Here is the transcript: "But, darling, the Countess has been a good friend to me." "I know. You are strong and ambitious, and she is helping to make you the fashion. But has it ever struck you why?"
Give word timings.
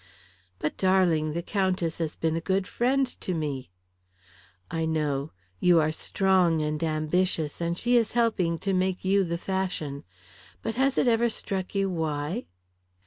"But, 0.57 0.77
darling, 0.77 1.33
the 1.33 1.43
Countess 1.43 1.99
has 1.99 2.15
been 2.15 2.35
a 2.35 2.41
good 2.41 2.65
friend 2.65 3.05
to 3.21 3.35
me." 3.35 3.69
"I 4.71 4.83
know. 4.87 5.31
You 5.59 5.79
are 5.79 5.91
strong 5.91 6.59
and 6.59 6.81
ambitious, 6.83 7.61
and 7.61 7.77
she 7.77 7.95
is 7.97 8.13
helping 8.13 8.57
to 8.65 8.73
make 8.73 9.05
you 9.05 9.23
the 9.23 9.37
fashion. 9.37 10.03
But 10.63 10.73
has 10.73 10.97
it 10.97 11.07
ever 11.07 11.29
struck 11.29 11.75
you 11.75 11.87
why?" 11.87 12.47